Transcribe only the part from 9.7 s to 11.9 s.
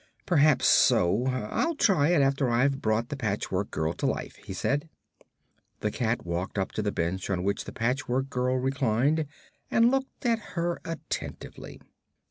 looked at her attentively.